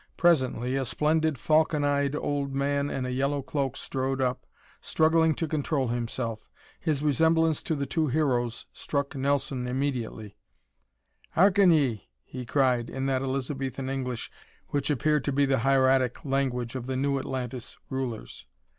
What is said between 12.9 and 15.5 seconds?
that Elizabethan English which appeared to be